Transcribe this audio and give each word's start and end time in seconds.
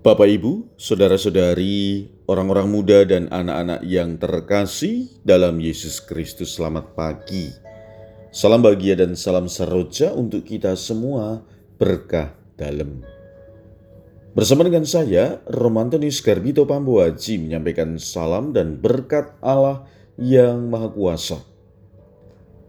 Bapak 0.00 0.32
Ibu, 0.32 0.80
saudara-saudari, 0.80 2.08
orang-orang 2.24 2.72
muda 2.72 3.04
dan 3.04 3.28
anak-anak 3.28 3.84
yang 3.84 4.16
terkasih 4.16 5.12
dalam 5.20 5.60
Yesus 5.60 6.00
Kristus, 6.00 6.56
selamat 6.56 6.96
pagi. 6.96 7.52
Salam 8.32 8.64
bahagia 8.64 8.96
dan 8.96 9.12
salam 9.12 9.44
seroja 9.44 10.16
untuk 10.16 10.48
kita 10.48 10.72
semua, 10.72 11.44
berkah 11.76 12.32
dalam. 12.56 13.04
Bersama 14.32 14.64
dengan 14.64 14.88
saya, 14.88 15.44
Romantonius 15.44 16.24
Garbito 16.24 16.64
Pambuaji 16.64 17.36
menyampaikan 17.36 18.00
salam 18.00 18.56
dan 18.56 18.80
berkat 18.80 19.36
Allah 19.44 19.84
yang 20.16 20.72
Maha 20.72 20.96
Kuasa. 20.96 21.44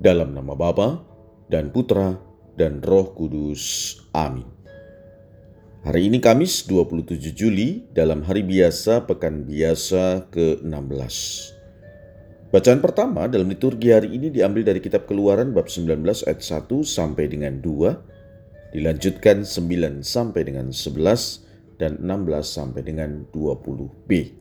Dalam 0.03 0.35
nama 0.35 0.51
Bapa 0.51 0.99
dan 1.47 1.71
Putra 1.71 2.11
dan 2.59 2.83
Roh 2.83 3.15
Kudus. 3.15 3.95
Amin. 4.11 4.60
Hari 5.81 6.13
ini 6.13 6.21
Kamis 6.21 6.69
27 6.69 7.33
Juli 7.33 7.89
dalam 7.89 8.21
hari 8.21 8.45
biasa 8.45 9.09
pekan 9.09 9.49
biasa 9.49 10.29
ke-16. 10.29 11.15
Bacaan 12.53 12.85
pertama 12.85 13.25
dalam 13.25 13.49
liturgi 13.49 13.89
hari 13.89 14.13
ini 14.13 14.29
diambil 14.29 14.61
dari 14.61 14.77
kitab 14.77 15.09
Keluaran 15.09 15.57
bab 15.57 15.65
19 15.65 16.05
ayat 16.29 16.37
1 16.37 16.85
sampai 16.85 17.33
dengan 17.33 17.65
2, 17.65 18.77
dilanjutkan 18.77 19.41
9 19.41 20.05
sampai 20.05 20.41
dengan 20.45 20.69
11 20.69 21.81
dan 21.81 21.97
16 21.97 22.29
sampai 22.45 22.81
dengan 22.85 23.25
20b. 23.33 24.37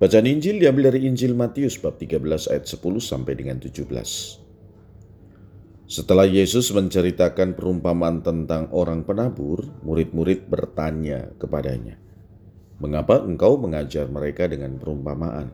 Bacaan 0.00 0.24
Injil 0.24 0.56
diambil 0.56 0.88
dari 0.88 1.04
Injil 1.04 1.36
Matius 1.36 1.76
bab 1.76 2.00
13 2.00 2.48
ayat 2.48 2.64
10 2.64 2.80
sampai 2.96 3.36
dengan 3.36 3.60
17. 3.60 4.41
Setelah 5.90 6.30
Yesus 6.30 6.70
menceritakan 6.70 7.58
perumpamaan 7.58 8.22
tentang 8.22 8.70
orang 8.70 9.02
penabur, 9.02 9.66
murid-murid 9.82 10.46
bertanya 10.46 11.34
kepadanya, 11.42 11.98
"Mengapa 12.78 13.18
engkau 13.26 13.58
mengajar 13.58 14.06
mereka 14.06 14.46
dengan 14.46 14.78
perumpamaan?" 14.78 15.50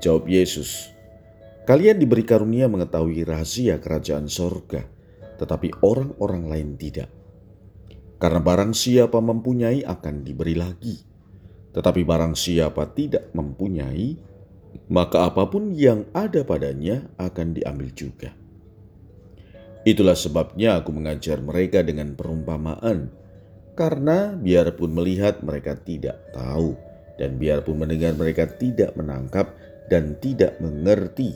Jawab 0.00 0.32
Yesus, 0.32 0.88
"Kalian 1.68 2.00
diberi 2.00 2.24
karunia 2.24 2.72
mengetahui 2.72 3.20
rahasia 3.28 3.76
kerajaan 3.76 4.32
sorga, 4.32 4.88
tetapi 5.36 5.76
orang-orang 5.84 6.48
lain 6.48 6.70
tidak. 6.80 7.12
Karena 8.16 8.40
barang 8.40 8.72
siapa 8.72 9.20
mempunyai 9.20 9.84
akan 9.84 10.24
diberi 10.24 10.56
lagi, 10.56 10.96
tetapi 11.76 12.00
barang 12.02 12.32
siapa 12.32 12.96
tidak 12.96 13.30
mempunyai, 13.36 14.16
maka 14.88 15.28
apa 15.28 15.46
pun 15.52 15.76
yang 15.76 16.08
ada 16.16 16.42
padanya 16.48 17.12
akan 17.20 17.52
diambil 17.52 17.92
juga." 17.92 18.47
Itulah 19.86 20.18
sebabnya 20.18 20.82
aku 20.82 20.90
mengajar 20.90 21.38
mereka 21.38 21.82
dengan 21.86 22.14
perumpamaan, 22.18 23.10
karena 23.78 24.34
biarpun 24.34 24.90
melihat 24.90 25.42
mereka 25.42 25.78
tidak 25.78 26.18
tahu, 26.34 26.74
dan 27.18 27.38
biarpun 27.38 27.78
mendengar 27.78 28.14
mereka 28.18 28.46
tidak 28.46 28.94
menangkap 28.98 29.54
dan 29.86 30.18
tidak 30.18 30.58
mengerti. 30.58 31.34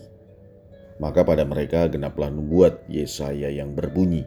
Maka 0.99 1.27
pada 1.27 1.43
mereka 1.47 1.87
genaplah 1.91 2.31
membuat 2.31 2.87
Yesaya 2.87 3.51
yang 3.51 3.75
berbunyi, 3.75 4.27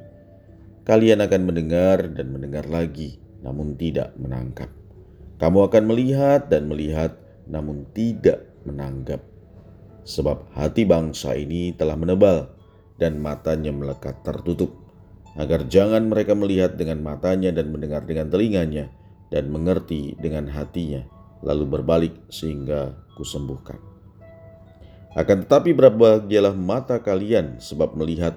Kalian 0.85 1.17
akan 1.17 1.49
mendengar 1.49 2.13
dan 2.13 2.29
mendengar 2.29 2.69
lagi, 2.69 3.17
namun 3.41 3.73
tidak 3.73 4.13
menangkap. 4.21 4.69
Kamu 5.41 5.65
akan 5.65 5.83
melihat 5.89 6.45
dan 6.45 6.69
melihat, 6.69 7.17
namun 7.49 7.89
tidak 7.89 8.45
menanggap. 8.69 9.17
Sebab 10.05 10.53
hati 10.53 10.85
bangsa 10.85 11.33
ini 11.33 11.73
telah 11.73 11.97
menebal, 11.97 12.53
dan 12.95 13.19
matanya 13.19 13.75
melekat 13.75 14.23
tertutup, 14.23 14.71
agar 15.35 15.67
jangan 15.67 16.07
mereka 16.07 16.31
melihat 16.31 16.79
dengan 16.79 17.03
matanya 17.03 17.51
dan 17.51 17.71
mendengar 17.71 18.07
dengan 18.07 18.31
telinganya, 18.31 18.87
dan 19.33 19.51
mengerti 19.51 20.15
dengan 20.15 20.47
hatinya, 20.47 21.03
lalu 21.43 21.65
berbalik 21.67 22.15
sehingga 22.31 22.95
kusembuhkan. 23.19 23.77
Akan 25.15 25.47
tetapi 25.47 25.71
berbahagialah 25.71 26.55
mata 26.55 26.99
kalian 26.99 27.59
sebab 27.63 27.95
melihat, 27.95 28.35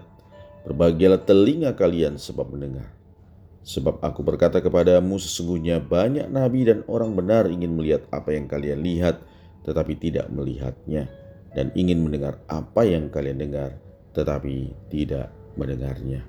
berbahagialah 0.62 1.22
telinga 1.26 1.74
kalian 1.74 2.18
sebab 2.18 2.54
mendengar. 2.54 2.94
Sebab 3.66 4.00
aku 4.00 4.22
berkata 4.22 4.62
kepadamu 4.62 5.18
sesungguhnya 5.18 5.82
banyak 5.82 6.30
nabi 6.30 6.70
dan 6.70 6.86
orang 6.86 7.12
benar 7.18 7.50
ingin 7.50 7.74
melihat 7.74 8.06
apa 8.14 8.32
yang 8.32 8.46
kalian 8.46 8.80
lihat, 8.80 9.20
tetapi 9.66 9.98
tidak 9.98 10.30
melihatnya, 10.30 11.10
dan 11.52 11.74
ingin 11.74 12.00
mendengar 12.00 12.40
apa 12.46 12.86
yang 12.86 13.10
kalian 13.10 13.42
dengar, 13.42 13.76
tetapi 14.12 14.72
tidak 14.92 15.32
mendengarnya. 15.58 16.24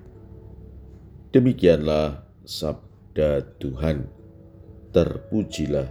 Demikianlah 1.29 2.25
sabda 2.41 3.45
Tuhan. 3.61 4.09
Terpujilah 4.89 5.85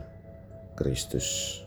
Kristus. 0.75 1.62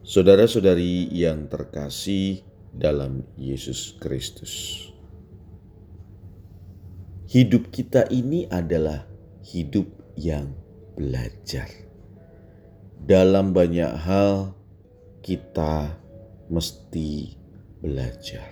Saudara-saudari 0.00 1.12
yang 1.12 1.52
terkasih 1.52 2.40
dalam 2.72 3.28
Yesus 3.36 3.92
Kristus. 4.00 4.88
Hidup 7.28 7.68
kita 7.68 8.08
ini 8.08 8.48
adalah 8.48 9.04
hidup 9.44 9.84
yang 10.16 10.56
belajar. 10.96 11.68
Dalam 12.96 13.52
banyak 13.52 13.92
hal 13.92 14.56
kita 15.20 15.92
mesti 16.48 17.36
belajar. 17.80 18.46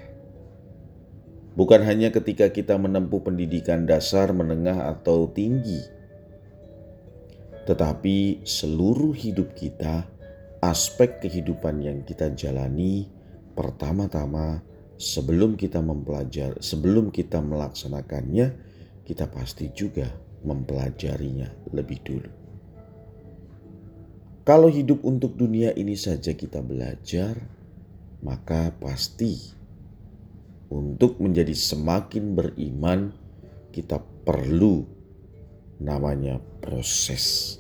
Bukan 1.55 1.87
hanya 1.87 2.11
ketika 2.11 2.51
kita 2.51 2.75
menempuh 2.75 3.23
pendidikan 3.23 3.87
dasar, 3.87 4.35
menengah, 4.35 4.91
atau 4.91 5.31
tinggi, 5.31 5.79
tetapi 7.65 8.43
seluruh 8.43 9.15
hidup 9.15 9.55
kita, 9.55 10.05
aspek 10.59 11.23
kehidupan 11.23 11.79
yang 11.79 12.03
kita 12.03 12.35
jalani, 12.35 13.07
pertama-tama 13.55 14.67
sebelum 14.99 15.55
kita 15.55 15.79
mempelajari, 15.79 16.59
sebelum 16.59 17.15
kita 17.15 17.39
melaksanakannya, 17.39 18.47
kita 19.07 19.31
pasti 19.31 19.71
juga 19.71 20.11
mempelajarinya 20.43 21.71
lebih 21.73 21.99
dulu. 22.03 22.31
Kalau 24.45 24.69
hidup 24.69 25.01
untuk 25.09 25.41
dunia 25.41 25.73
ini 25.73 25.97
saja 25.97 26.37
kita 26.37 26.61
belajar, 26.61 27.33
maka 28.25 28.73
pasti 28.81 29.37
untuk 30.73 31.21
menjadi 31.21 31.53
semakin 31.53 32.35
beriman 32.35 33.13
kita 33.71 34.01
perlu 34.25 34.83
namanya 35.85 36.41
proses 36.65 37.57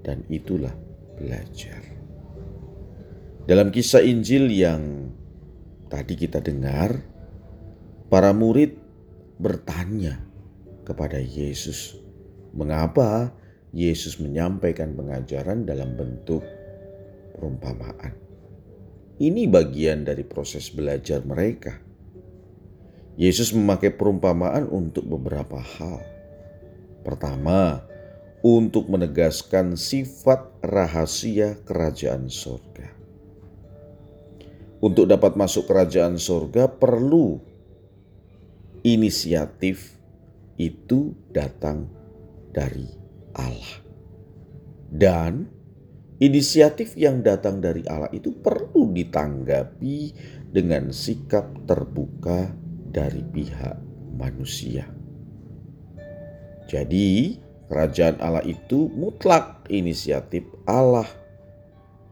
dan 0.00 0.24
itulah 0.32 0.72
belajar. 1.20 1.82
Dalam 3.46 3.70
kisah 3.70 4.02
Injil 4.02 4.50
yang 4.50 5.12
tadi 5.86 6.18
kita 6.18 6.42
dengar, 6.42 6.98
para 8.10 8.34
murid 8.34 8.74
bertanya 9.38 10.18
kepada 10.82 11.20
Yesus, 11.20 11.94
mengapa 12.56 13.30
Yesus 13.70 14.18
menyampaikan 14.18 14.96
pengajaran 14.98 15.62
dalam 15.62 15.94
bentuk 15.94 16.42
perumpamaan. 17.36 18.25
Ini 19.16 19.48
bagian 19.48 20.04
dari 20.04 20.20
proses 20.28 20.68
belajar 20.68 21.24
mereka. 21.24 21.80
Yesus 23.16 23.56
memakai 23.56 23.88
perumpamaan 23.96 24.68
untuk 24.68 25.08
beberapa 25.08 25.56
hal. 25.56 26.04
Pertama, 27.00 27.80
untuk 28.44 28.92
menegaskan 28.92 29.80
sifat 29.80 30.60
rahasia 30.60 31.56
kerajaan 31.64 32.28
surga. 32.28 32.92
Untuk 34.84 35.08
dapat 35.08 35.32
masuk 35.32 35.64
kerajaan 35.64 36.20
surga 36.20 36.68
perlu 36.68 37.40
inisiatif 38.84 39.96
itu 40.60 41.16
datang 41.32 41.88
dari 42.52 42.84
Allah. 43.32 43.80
Dan 44.92 45.48
Inisiatif 46.16 46.96
yang 46.96 47.20
datang 47.20 47.60
dari 47.60 47.84
Allah 47.84 48.08
itu 48.08 48.32
perlu 48.32 48.88
ditanggapi 48.88 49.98
dengan 50.48 50.88
sikap 50.88 51.68
terbuka 51.68 52.48
dari 52.88 53.20
pihak 53.20 53.76
manusia. 54.16 54.88
Jadi, 56.64 57.36
kerajaan 57.68 58.16
Allah 58.24 58.40
itu 58.48 58.88
mutlak 58.96 59.68
inisiatif 59.68 60.48
Allah, 60.64 61.04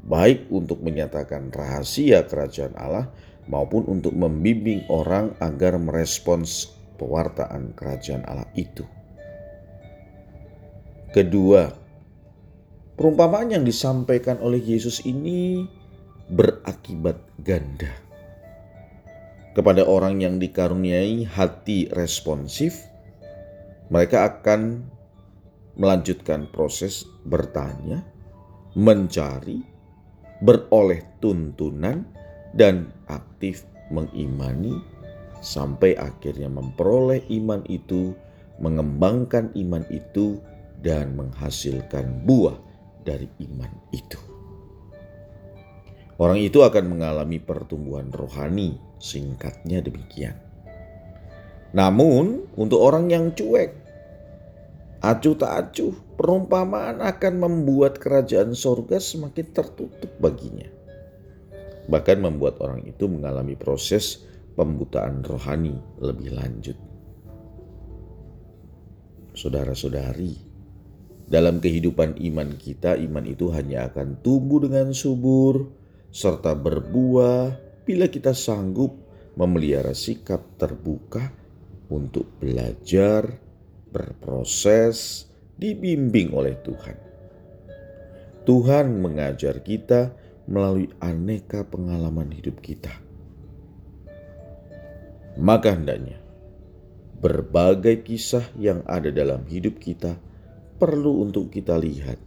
baik 0.04 0.52
untuk 0.52 0.84
menyatakan 0.84 1.48
rahasia 1.48 2.28
kerajaan 2.28 2.76
Allah 2.76 3.08
maupun 3.48 3.88
untuk 3.88 4.12
membimbing 4.12 4.84
orang 4.92 5.32
agar 5.40 5.80
merespons 5.80 6.76
pewartaan 7.00 7.72
kerajaan 7.72 8.20
Allah 8.28 8.52
itu. 8.52 8.84
Kedua, 11.08 11.83
Perumpamaan 12.94 13.50
yang 13.50 13.66
disampaikan 13.66 14.38
oleh 14.38 14.62
Yesus 14.62 15.02
ini 15.02 15.66
berakibat 16.30 17.18
ganda. 17.42 17.90
Kepada 19.50 19.82
orang 19.82 20.22
yang 20.22 20.38
dikaruniai 20.38 21.26
hati 21.26 21.90
responsif, 21.90 22.86
mereka 23.90 24.30
akan 24.30 24.86
melanjutkan 25.74 26.46
proses 26.54 27.02
bertanya, 27.26 28.06
mencari, 28.78 29.58
beroleh 30.38 31.02
tuntunan, 31.18 32.06
dan 32.54 32.94
aktif 33.10 33.66
mengimani 33.90 34.78
sampai 35.42 35.98
akhirnya 35.98 36.46
memperoleh 36.46 37.26
iman 37.42 37.66
itu, 37.66 38.14
mengembangkan 38.62 39.50
iman 39.58 39.82
itu, 39.90 40.38
dan 40.78 41.18
menghasilkan 41.18 42.22
buah 42.22 42.63
dari 43.04 43.28
iman 43.44 43.72
itu. 43.92 44.18
Orang 46.16 46.38
itu 46.38 46.62
akan 46.62 46.94
mengalami 46.94 47.42
pertumbuhan 47.42 48.08
rohani, 48.14 48.78
singkatnya 49.02 49.82
demikian. 49.82 50.38
Namun, 51.74 52.46
untuk 52.54 52.78
orang 52.86 53.10
yang 53.10 53.34
cuek, 53.34 53.74
acuh 55.02 55.34
tak 55.34 55.52
acuh, 55.52 55.90
perumpamaan 56.14 57.02
akan 57.02 57.34
membuat 57.42 57.98
kerajaan 57.98 58.54
sorga 58.54 59.02
semakin 59.02 59.46
tertutup 59.50 60.08
baginya. 60.22 60.70
Bahkan 61.90 62.16
membuat 62.22 62.62
orang 62.62 62.86
itu 62.86 63.10
mengalami 63.10 63.58
proses 63.58 64.22
pembutaan 64.54 65.26
rohani 65.26 65.74
lebih 65.98 66.30
lanjut. 66.38 66.78
Saudara-saudari, 69.34 70.53
dalam 71.24 71.60
kehidupan 71.60 72.20
iman 72.20 72.56
kita, 72.60 73.00
iman 73.00 73.24
itu 73.24 73.48
hanya 73.52 73.88
akan 73.88 74.20
tumbuh 74.20 74.60
dengan 74.60 74.92
subur 74.92 75.72
serta 76.14 76.52
berbuah 76.54 77.56
bila 77.88 78.06
kita 78.06 78.36
sanggup 78.36 78.94
memelihara 79.34 79.96
sikap 79.96 80.44
terbuka 80.60 81.32
untuk 81.90 82.28
belajar, 82.38 83.40
berproses, 83.90 85.26
dibimbing 85.58 86.30
oleh 86.32 86.54
Tuhan. 86.60 86.96
Tuhan 88.44 88.86
mengajar 89.00 89.64
kita 89.64 90.12
melalui 90.44 90.92
aneka 91.00 91.64
pengalaman 91.64 92.28
hidup 92.36 92.60
kita. 92.60 92.92
Maka 95.40 95.74
hendaknya 95.74 96.20
berbagai 97.18 98.04
kisah 98.04 98.44
yang 98.60 98.84
ada 98.84 99.08
dalam 99.08 99.48
hidup 99.48 99.80
kita 99.80 100.20
perlu 100.78 101.24
untuk 101.24 101.50
kita 101.50 101.78
lihat 101.78 102.18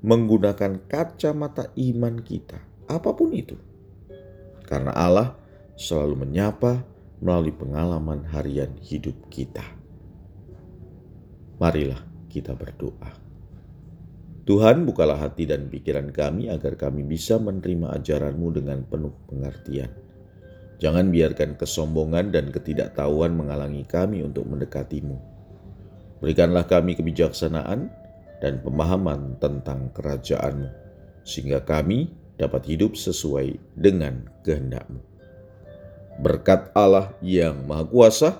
menggunakan 0.00 0.88
kacamata 0.88 1.72
iman 1.76 2.20
kita 2.24 2.58
apa 2.90 3.10
pun 3.14 3.30
itu. 3.30 3.54
Karena 4.66 4.90
Allah 4.94 5.38
selalu 5.78 6.26
menyapa 6.26 6.82
melalui 7.22 7.54
pengalaman 7.54 8.26
harian 8.32 8.74
hidup 8.80 9.14
kita. 9.30 9.62
Marilah 11.60 12.00
kita 12.32 12.56
berdoa. 12.56 13.12
Tuhan 14.48 14.82
bukalah 14.88 15.20
hati 15.20 15.46
dan 15.46 15.70
pikiran 15.70 16.10
kami 16.10 16.50
agar 16.50 16.74
kami 16.74 17.06
bisa 17.06 17.38
menerima 17.38 17.94
ajaranmu 18.00 18.48
dengan 18.50 18.82
penuh 18.82 19.14
pengertian. 19.30 19.92
Jangan 20.80 21.12
biarkan 21.12 21.60
kesombongan 21.60 22.32
dan 22.32 22.48
ketidaktahuan 22.48 23.36
menghalangi 23.36 23.84
kami 23.84 24.24
untuk 24.24 24.48
mendekatimu. 24.48 25.20
Berikanlah 26.20 26.68
kami 26.68 26.96
kebijaksanaan 26.96 27.88
dan 28.40 28.60
pemahaman 28.60 29.40
tentang 29.40 29.88
kerajaanmu, 29.96 30.68
sehingga 31.24 31.64
kami 31.64 32.12
dapat 32.36 32.64
hidup 32.68 32.96
sesuai 32.96 33.56
dengan 33.76 34.28
kehendakmu. 34.44 35.00
Berkat 36.20 36.72
Allah 36.76 37.16
yang 37.24 37.64
Maha 37.64 37.84
Kuasa, 37.88 38.30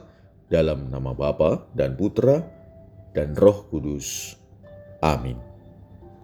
dalam 0.51 0.91
nama 0.91 1.15
Bapa 1.15 1.71
dan 1.73 1.95
Putra 1.95 2.43
dan 3.17 3.33
Roh 3.39 3.65
Kudus. 3.71 4.35
Amin. 5.01 5.50